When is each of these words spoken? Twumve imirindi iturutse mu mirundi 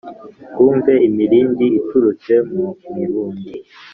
Twumve 0.51 0.93
imirindi 1.07 1.65
iturutse 1.79 2.33
mu 2.53 2.67
mirundi 2.95 3.53